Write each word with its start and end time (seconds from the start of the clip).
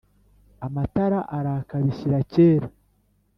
Amatara 0.65 1.19
araka 1.37 1.75
bishyira 1.83 2.19
kera 2.31 2.67